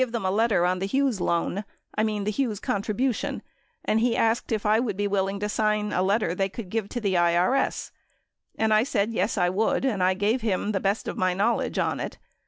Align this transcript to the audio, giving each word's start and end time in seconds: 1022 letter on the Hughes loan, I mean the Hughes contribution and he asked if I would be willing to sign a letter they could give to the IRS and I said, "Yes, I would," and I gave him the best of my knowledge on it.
1022 0.01 0.35
letter 0.35 0.65
on 0.65 0.79
the 0.79 0.87
Hughes 0.87 1.21
loan, 1.21 1.63
I 1.93 2.03
mean 2.03 2.23
the 2.23 2.31
Hughes 2.31 2.59
contribution 2.59 3.43
and 3.85 3.99
he 3.99 4.17
asked 4.17 4.51
if 4.51 4.65
I 4.65 4.79
would 4.79 4.97
be 4.97 5.05
willing 5.05 5.39
to 5.41 5.47
sign 5.47 5.93
a 5.93 6.01
letter 6.01 6.33
they 6.33 6.49
could 6.49 6.69
give 6.71 6.89
to 6.89 6.99
the 6.99 7.13
IRS 7.13 7.91
and 8.57 8.73
I 8.73 8.81
said, 8.81 9.11
"Yes, 9.13 9.37
I 9.37 9.49
would," 9.49 9.85
and 9.85 10.01
I 10.01 10.15
gave 10.15 10.41
him 10.41 10.71
the 10.71 10.79
best 10.79 11.07
of 11.07 11.19
my 11.19 11.35
knowledge 11.35 11.77
on 11.77 11.99
it. 11.99 12.17